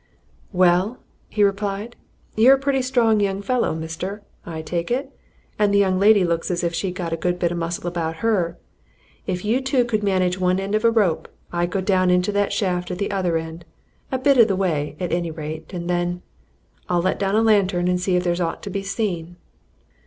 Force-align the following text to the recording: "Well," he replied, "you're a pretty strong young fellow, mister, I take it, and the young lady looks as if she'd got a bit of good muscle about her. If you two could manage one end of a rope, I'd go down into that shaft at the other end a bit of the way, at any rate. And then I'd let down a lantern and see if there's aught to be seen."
"Well," 0.51 0.97
he 1.29 1.43
replied, 1.43 1.95
"you're 2.35 2.55
a 2.55 2.59
pretty 2.59 2.81
strong 2.81 3.19
young 3.19 3.43
fellow, 3.43 3.75
mister, 3.75 4.23
I 4.47 4.63
take 4.63 4.89
it, 4.89 5.15
and 5.59 5.71
the 5.71 5.77
young 5.77 5.99
lady 5.99 6.23
looks 6.25 6.49
as 6.49 6.63
if 6.63 6.73
she'd 6.73 6.95
got 6.95 7.13
a 7.13 7.15
bit 7.17 7.33
of 7.35 7.39
good 7.39 7.55
muscle 7.55 7.85
about 7.85 8.15
her. 8.25 8.57
If 9.27 9.45
you 9.45 9.61
two 9.61 9.85
could 9.85 10.01
manage 10.01 10.39
one 10.39 10.59
end 10.59 10.73
of 10.73 10.83
a 10.83 10.89
rope, 10.89 11.29
I'd 11.53 11.69
go 11.69 11.81
down 11.81 12.09
into 12.09 12.31
that 12.31 12.51
shaft 12.51 12.89
at 12.89 12.97
the 12.97 13.11
other 13.11 13.37
end 13.37 13.63
a 14.11 14.17
bit 14.17 14.39
of 14.39 14.47
the 14.47 14.55
way, 14.55 14.95
at 14.99 15.11
any 15.11 15.29
rate. 15.29 15.71
And 15.71 15.87
then 15.87 16.23
I'd 16.89 17.03
let 17.03 17.19
down 17.19 17.35
a 17.35 17.43
lantern 17.43 17.87
and 17.87 18.01
see 18.01 18.15
if 18.15 18.23
there's 18.23 18.41
aught 18.41 18.63
to 18.63 18.71
be 18.71 18.81
seen." 18.81 19.35